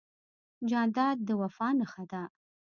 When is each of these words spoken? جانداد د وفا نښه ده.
جانداد 0.69 1.17
د 1.27 1.29
وفا 1.41 1.67
نښه 1.79 2.03
ده. 2.11 2.23